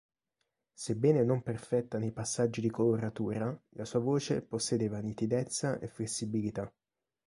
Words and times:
Sebbene 0.73 1.23
non 1.23 1.43
perfetta 1.43 1.99
nei 1.99 2.11
passaggi 2.11 2.59
di 2.59 2.71
coloratura, 2.71 3.55
la 3.73 3.85
sua 3.85 3.99
voce 3.99 4.41
possedeva 4.41 4.97
nitidezza 4.97 5.77
e 5.77 5.87
flessibilità. 5.87 6.73